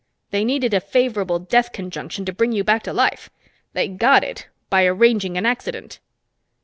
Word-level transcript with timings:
They 0.31 0.43
needed 0.43 0.73
a 0.73 0.81
favorable 0.81 1.37
death 1.37 1.71
conjunction 1.71 2.25
to 2.25 2.33
bring 2.33 2.53
you 2.53 2.63
back 2.63 2.81
to 2.85 2.91
life; 2.91 3.29
they 3.73 3.87
got 3.87 4.23
it 4.23 4.47
by 4.67 4.83
arranging 4.87 5.37
an 5.37 5.45
accident!" 5.45 5.99